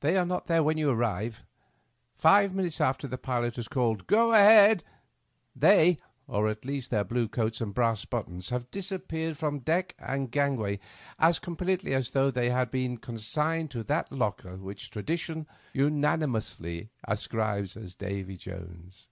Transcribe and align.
They 0.00 0.16
are 0.16 0.26
not 0.26 0.48
there 0.48 0.64
when 0.64 0.78
yon 0.78 0.92
arrive; 0.94 1.44
five 2.16 2.52
minutes 2.52 2.80
after 2.80 3.06
the 3.06 3.16
pilot 3.16 3.54
has 3.54 3.68
called" 3.68 4.04
Gk) 4.08 4.34
a 4.34 4.36
head 4.38 4.82
I" 4.84 4.88
they, 5.54 5.98
or 6.26 6.48
at 6.48 6.64
least 6.64 6.90
their 6.90 7.04
blue 7.04 7.28
coats 7.28 7.60
and 7.60 7.72
brass 7.72 8.04
buttons, 8.04 8.48
have 8.48 8.68
disappeared 8.72 9.36
from 9.36 9.60
deck 9.60 9.94
and 10.00 10.28
gang 10.28 10.56
way 10.56 10.80
as 11.20 11.38
completely 11.38 11.94
as 11.94 12.10
though 12.10 12.32
they 12.32 12.50
had 12.50 12.72
been 12.72 12.96
consigned 12.96 13.70
to 13.70 13.84
that 13.84 14.10
locker 14.10 14.56
which 14.56 14.90
tradition 14.90 15.46
unanimously 15.72 16.90
ascribes 17.06 17.74
to 17.74 17.86
Davy 17.96 18.36
Jones. 18.36 19.06